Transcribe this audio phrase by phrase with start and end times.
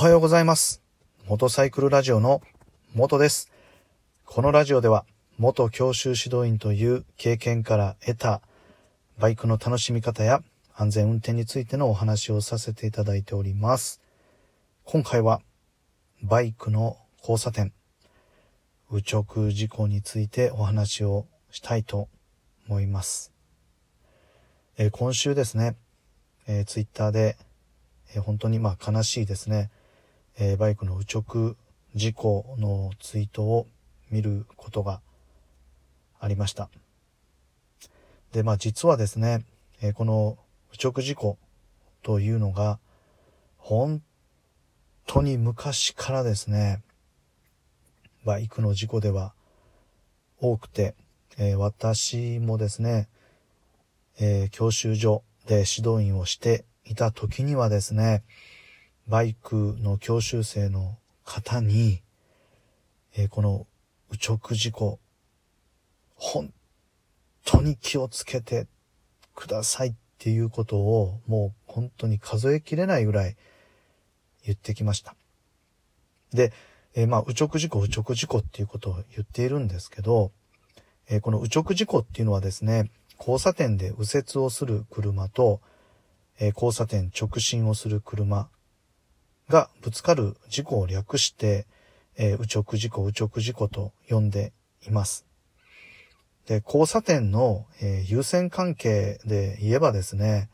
[0.00, 0.80] おはようございます。
[1.28, 2.40] モトサイクルラジオの
[2.94, 3.52] 元です。
[4.24, 5.04] このラジオでは、
[5.36, 8.40] 元教習指導員という経験から得た
[9.18, 10.42] バイクの楽しみ方や
[10.74, 14.00] 安全運転についてのお話をさせていただいております。
[14.84, 15.42] 今回は、
[16.22, 17.74] バイクの交差点、
[18.90, 22.08] 右直事故についてお話をしたいと
[22.66, 23.34] 思います。
[24.78, 25.76] えー今週ですね、
[26.46, 27.36] えー、ツイッターで、
[28.14, 29.68] えー本当にまあ悲しいですね、
[30.38, 31.56] えーバイクの右直
[31.94, 33.66] 事故のツイートを
[34.10, 35.00] 見ることが
[36.18, 36.70] ありました。
[38.32, 39.44] で、まあ実はですね、
[39.82, 40.38] えーこの
[40.72, 41.38] 右直事故
[42.02, 42.78] というのが、
[43.58, 44.02] 本
[45.06, 46.82] 当に昔からですね、
[48.24, 49.32] バイクの事故では
[50.40, 50.94] 多くて、
[51.38, 53.08] えー私もですね、
[54.18, 58.22] えー教習所で指導員をしていた時にはですね、
[59.10, 62.00] バイクの教習生の方に、
[63.16, 63.66] えーこの
[64.12, 65.00] 右直事故、
[66.14, 66.52] 本
[67.44, 68.68] 当に気をつけて
[69.34, 73.36] くださいっていうことをもう本当に数えきれないぐらい
[74.44, 75.16] 言ってきました。
[76.32, 76.52] で、
[76.94, 80.30] えーまあ、右直事故、右直事故っていうことを言っているんですけど、
[81.08, 85.60] えーこの右直事故っていうのはですね、交差点で右折をする車と、
[86.38, 88.48] えー交差点直進をする車
[89.50, 91.66] がぶつかる事故を略して、
[92.16, 94.52] えー右直事故、右直事故と呼んで
[94.86, 95.26] います。
[96.46, 100.48] で、交差点の、えー優先関係で言えばですね、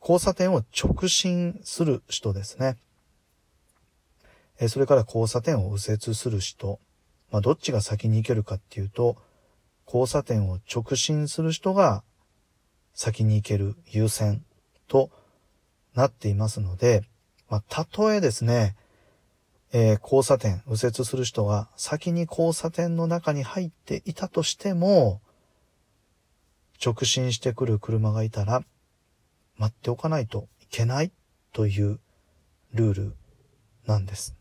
[0.00, 2.76] 交差点を直進する人ですね。
[4.58, 6.78] えーそれから交差点を右折する人。
[7.32, 9.16] まあ、どっちが先に行けるかっていうと、
[9.86, 12.04] 交差点を直進する人が
[12.94, 14.44] 先に行ける優先
[14.86, 15.10] と
[15.94, 17.02] なっていますので、
[17.52, 18.76] まあ、たとえですね、
[19.74, 25.20] えー交差点、右折する人が先に交差点の中に入っていたとしても、
[26.82, 28.64] 直進してくる車がいたら、
[29.58, 31.12] 待っておかないといけない
[31.52, 32.00] という
[32.72, 33.14] ルール
[33.84, 34.34] なんです。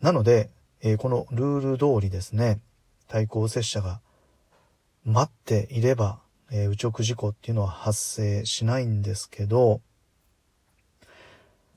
[0.00, 0.48] なので、
[0.80, 2.60] えーこのルール通りですね、
[3.08, 4.00] 対向右折車が
[5.04, 9.82] 待っていれば、えー右直事故っていうのは発生しないんですけど、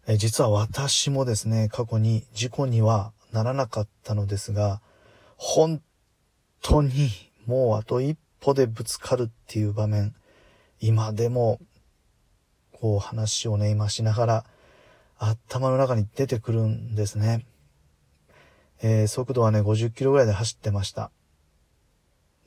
[0.09, 4.81] え実は私もですね、過去に事故にはならなかったのですが、
[5.35, 5.81] 本
[6.61, 7.09] 当に
[7.45, 10.15] もうあと一歩でぶつかるっていう場面、
[10.79, 11.59] 今でも、
[12.71, 14.45] こう話をね、今しながら、
[15.17, 17.45] 頭の中に出てくるんですね。
[18.81, 21.11] えー速度はね、50キロぐらいで走ってました。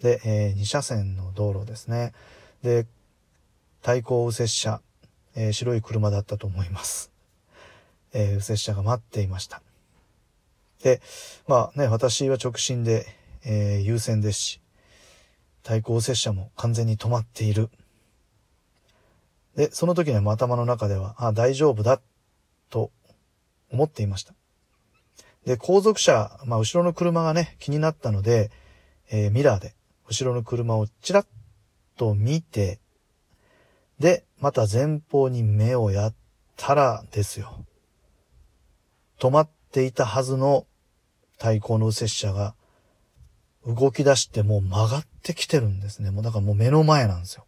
[0.00, 2.14] で、え2車線の道路ですね。
[2.62, 2.86] で、
[3.82, 4.80] 対向右折車、
[5.34, 7.10] えー白い車だったと思います。
[8.12, 9.62] えー右折車が待っていました。
[10.82, 11.00] で、
[11.46, 13.06] まあね、私は直進で、
[13.44, 14.60] えー優先ですし、
[15.62, 17.70] 対向右折車も完全に止まっている。
[19.56, 22.00] で、その時には頭の中では、あ、大丈夫だ、
[22.70, 22.90] と
[23.70, 24.34] 思っていました。
[25.44, 28.50] で、後続車、まあ後ろの車がね、気になったので、
[29.10, 29.74] えーミラーで
[30.08, 31.26] 後ろの車をちらっ
[31.96, 32.78] と見て、
[33.98, 36.14] で、また前方に目をやっ
[36.56, 37.66] たらですよ。
[39.20, 40.66] 止まっていたはずの
[41.38, 42.54] 対向の右折車が
[43.66, 46.10] 動き出してもう曲がってきてるんですね。
[46.10, 47.46] もうだからもう目の前なんですよ。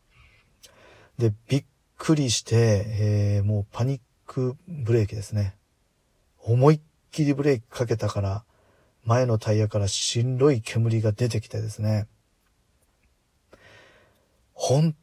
[1.19, 1.65] で、びっ
[1.97, 5.57] くりして、えーもうパニックブレーキですね。
[6.39, 6.81] 思いっ
[7.11, 8.45] きりブレーキかけたから、
[9.05, 12.07] 前のタイヤから白い煙が出てきてですね。
[14.53, 14.95] 本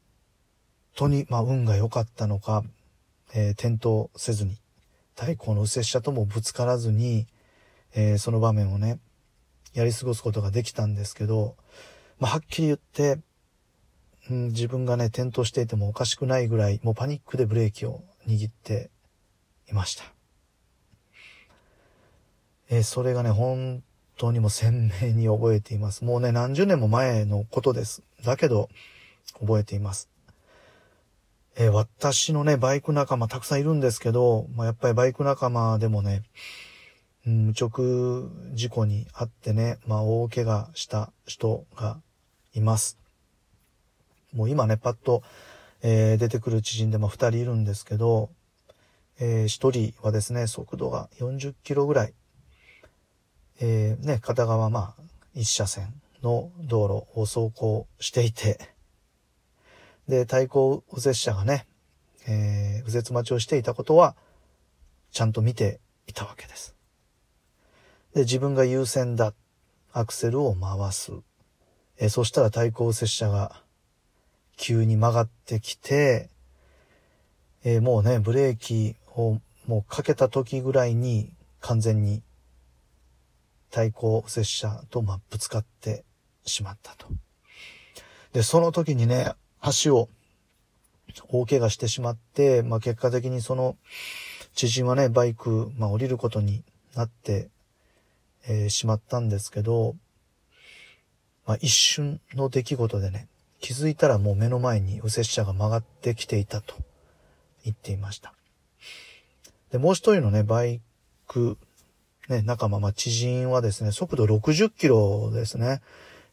[0.95, 2.63] 当に、まあ、運が良かったのか、
[3.33, 4.57] えー転倒せずに、
[5.19, 7.27] 対向の右折車ともぶつからずに、
[7.93, 8.99] えーその場面をね、
[9.73, 11.57] やり過ごすことができたんですけど、
[12.19, 13.19] まあ、はっきり言って、
[14.29, 18.91] うん、自分がね、転倒していてもおかしくないぐらい、もうパニックでブレーキを握って
[19.69, 20.05] いました。
[22.69, 23.83] えーそれがね、本
[24.15, 26.05] 当にも鮮明に覚えています。
[26.05, 28.03] もうね、何十年も前のことです。
[28.23, 28.69] だけど、
[29.37, 30.07] 覚えています。
[31.55, 36.23] えー私のね、バイク仲間たくさんいるんですけど、まあ、やっぱりバイク仲間でもね、
[37.25, 41.99] うん、無直事故にあってね、まあ、大怪我した人が
[42.53, 42.97] います。
[44.33, 45.23] もう今ね、パッと、
[45.81, 48.29] えー出てくる知人でも二人いるんですけど、
[49.19, 52.13] えー一人はですね、速度が40キロぐらい、
[53.59, 55.01] えーね、片側まあ、
[55.35, 55.93] 一車線
[56.23, 58.59] の道路を走行していて、
[60.09, 61.65] で、対向右折車がね、
[62.27, 64.15] えー右折待ちをしていたことは
[65.11, 66.75] ちゃんと見ていたわけです。
[68.13, 69.33] で、自分が優先だ。
[69.91, 71.11] アクセルを回す。
[71.97, 73.63] えそしたら対向接車が
[74.55, 76.29] 急に曲がってきて、
[77.63, 82.21] えもうね、ブレーキをもうかけた時ぐらいに完全に
[83.71, 86.05] 対向接車とまぶつかって
[86.45, 87.07] しまったと。
[88.31, 90.09] で、その時にね、足を
[91.29, 93.75] 大怪我してしまって、まあ、結果的にその
[94.53, 96.63] 知人はね、バイク、まあ、降りることに
[96.95, 97.49] なって、
[98.47, 99.95] えー、しまったんですけど、
[101.45, 103.27] まあ、一瞬の出来事でね、
[103.59, 106.75] 気づいたらもう目の前に右折車が曲がってきていたと
[107.63, 108.33] 言っていました。
[109.71, 110.81] で、もう一人のね、バイ
[111.27, 111.57] ク、
[112.29, 115.81] ね、仲間、まあ、知人はですね、速度60キロですね、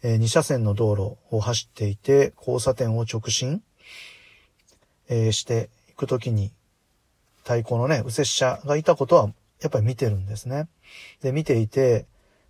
[0.02, 3.62] えー、2車線の道路を走っていて、交差点を直進、
[5.08, 6.52] えー、していくときに、
[7.44, 10.68] 対向のね、右折車がいたことは、やっぱり見てるんですね。
[11.22, 12.06] で、見ていて、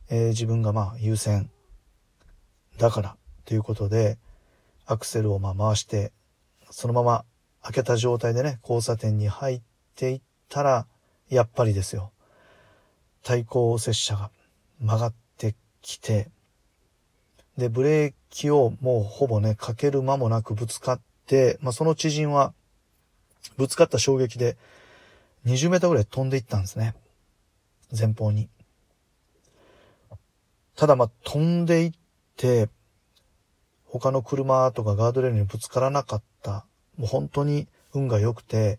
[0.08, 1.50] えー、自分がまあ優先
[2.78, 4.18] だからということで、
[4.86, 6.12] アクセルをまあ回して、
[6.70, 7.24] そのまま
[7.62, 9.60] 開けた状態でね、交差点に入っ
[9.94, 10.86] ていったら、
[11.28, 12.12] やっぱりですよ。
[13.22, 14.30] 対向右折車が
[14.80, 16.30] 曲がってきて、
[17.56, 22.52] で、ブレーキをもうほぼね、かける間もなくぶつかって、まあ、その知人は、
[23.56, 24.56] ぶつかった衝撃で、
[25.46, 26.94] 20メーターぐらい飛んでいったんですね。
[27.96, 28.48] 前方に。
[30.74, 31.92] ただま、飛んでいっ
[32.36, 32.68] て、
[33.86, 36.66] 他の車とかガードレールにぶつからなかった。
[36.98, 38.78] もう本当に運が良くて、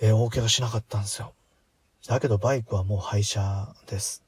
[0.00, 1.34] えー、大怪我しなかったんですよ。
[2.06, 4.24] だけどバイクはもう廃車です。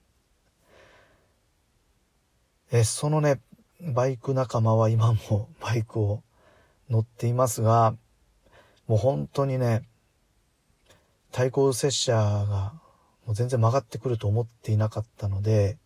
[2.75, 3.39] えそのね、
[3.83, 6.23] バイク仲間は今もバイクを
[6.89, 7.95] 乗っていますが、
[8.87, 9.83] もう本当にね、
[11.33, 12.73] 対向接車が
[13.27, 15.77] もう全然曲がってくると思っていなかったので、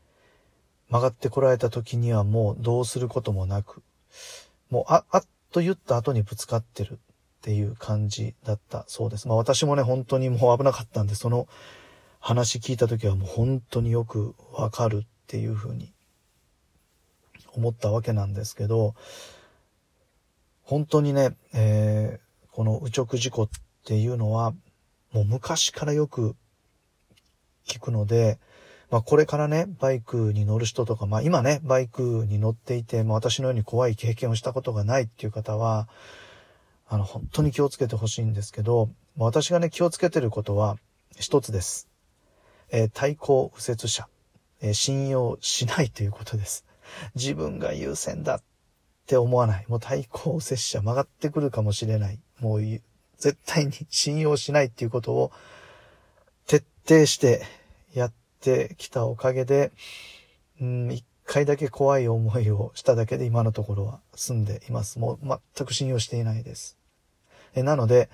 [0.89, 3.83] 曲がってこられた時にはもうどうすることもなく、
[4.71, 6.97] もうあ、あっと言った後にぶつかってるっ
[7.43, 9.27] ていう感じだったそうです。
[9.27, 11.49] まあ私もね、本当にもう危なかったんで、その
[12.21, 15.93] 話聞いた時はもう本当によくわかるっていうふうに
[17.57, 18.95] 思ったわけなんですけど、
[20.63, 23.49] 本当にね、えー、この右直事故っ
[23.85, 24.53] ていうのは、
[25.13, 26.37] もう昔からよく
[27.67, 28.39] 聞くので、
[28.91, 35.89] まあこれからね、バイクに乗る人とか、まあ今ね、バイクに乗っていて、まあ私のように怖い経験をしたことがないっていう方は、
[36.89, 40.79] あの、本当に気をつけてほしいんですけど、私がね、気をつけてることは
[41.19, 41.89] 一つです。
[42.71, 44.09] えー、対向右折車、
[44.61, 46.65] えー、信用しないということです。
[47.15, 48.43] 自分が優先だっ
[49.07, 49.65] て思わない。
[49.69, 52.19] もう対向接者曲がってくるかもしれない。
[52.41, 52.61] もう
[53.19, 55.33] 絶対に信用しないっていうことを
[56.47, 57.43] 徹底して
[57.95, 59.73] やってきたおかげで、
[60.61, 64.99] うん、一回だけ怖い思いをしただけで今のところは済んでいます。
[64.99, 66.77] もう全く信用していないです。
[67.55, 68.11] えなので、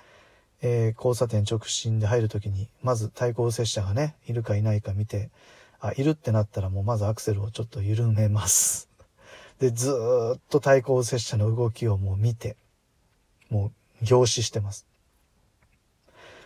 [0.61, 5.29] えー、交差点直進で入るときに、まず対向接者がね、いるかいないか見て、
[5.83, 8.87] あ、いるってなったらもうまずアクセルをちょっと緩めます。
[9.59, 9.91] で、ず
[10.37, 12.55] っと対向接車の動きをもう見て、
[13.49, 13.67] も
[14.01, 14.87] う凝視してます。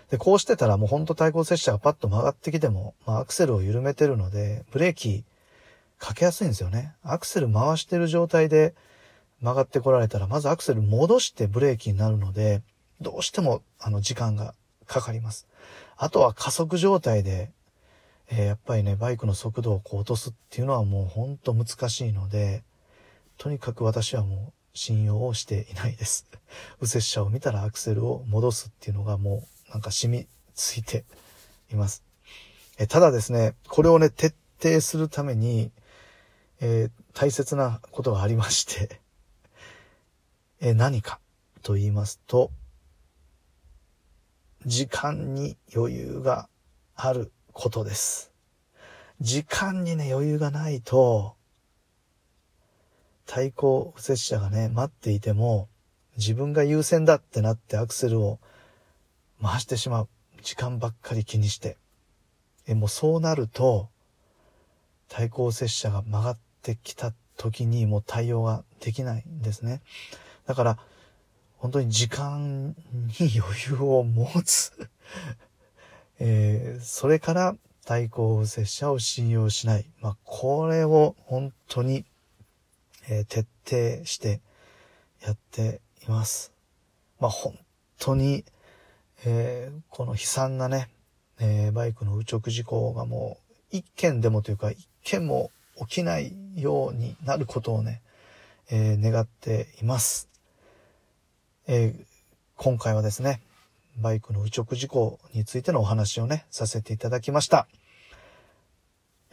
[0.10, 5.24] で、こうしてたらもうほんと対向接車がパッと曲がってきても、まあアクセルを緩めてるので、ブレーキ
[6.00, 6.96] かけやすいんですよね。
[7.04, 8.74] アクセル回してる状態で
[9.42, 12.64] 曲がってこられたら、まずアクセル戻してブレーキになるので、
[13.02, 14.56] どうしてもあの時間が
[14.88, 15.46] かかります。
[15.96, 17.52] あとは加速状態で
[18.30, 22.64] えー、やっぱりね、バイクの速度をこう落とすっていうのはもうほんと難しいので、
[23.38, 26.26] とにかく私はもう信用をしていないです。
[26.82, 31.06] 右折車を見たらアクセルを戻すっていうのがもうなんか染みついて
[31.72, 32.04] います。
[32.78, 35.72] えー、ただですね、これをね、徹底するために、
[36.60, 39.00] えー、大切なことがありまして、
[40.60, 41.20] え何か
[41.62, 42.52] と言いますと、
[44.66, 46.50] 時間に余裕が
[46.96, 48.32] あることです。
[49.20, 51.34] 時間にね、余裕がないと、
[53.26, 55.68] 対向右折車がね、待っていても、
[56.18, 58.40] 自分が優先だってなってアクセルを
[59.42, 60.10] 回してしまう。
[60.44, 61.78] 時間ばっかり気にして。
[62.68, 63.90] え、もうそうなると、
[65.10, 69.82] 対向右折車が曲がってきた時にもう対応ができないんですね。
[70.46, 70.78] だから、
[71.58, 72.76] 本当に時間
[73.20, 74.74] に余裕を持つ
[76.20, 77.56] えー、それから
[77.86, 79.86] 対向右折車を信用しない。
[80.02, 82.06] まあ、これを本当に、
[83.10, 84.42] えー、徹底して
[85.22, 86.52] やっています。
[87.20, 87.58] まあ、本
[88.00, 88.44] 当に、
[89.26, 90.90] えー、この悲惨なね、
[91.40, 93.38] えー、バイクの右直事故がも
[93.72, 98.02] う一件でもというか一件も起きないようになることをね、
[98.70, 100.30] えー、願っています。
[101.68, 101.94] え、
[102.56, 103.42] 今回はですね、
[103.98, 107.68] バイクの右直事故についてのお話をね、させていただきました。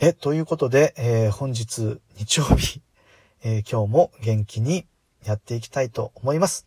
[0.01, 2.83] え、ということで、えー、本日日曜日、
[3.45, 4.87] えー、今日も元気に
[5.25, 6.67] やっていきたいと思います。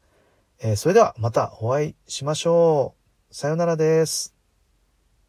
[0.59, 2.95] えー、それではまたお会いしましょ
[3.31, 3.33] う。
[3.33, 4.36] さよならです。